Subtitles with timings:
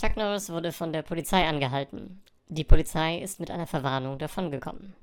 [0.00, 2.22] Chuck Norris wurde von der Polizei angehalten.
[2.46, 4.94] Die Polizei ist mit einer Verwarnung davongekommen.